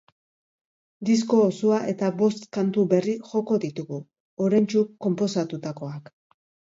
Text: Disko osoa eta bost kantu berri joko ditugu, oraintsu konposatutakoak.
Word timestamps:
Disko 1.09 1.41
osoa 1.49 1.81
eta 1.91 2.07
bost 2.21 2.47
kantu 2.57 2.85
berri 2.93 3.13
joko 3.33 3.59
ditugu, 3.65 3.99
oraintsu 4.47 4.81
konposatutakoak. 5.07 6.11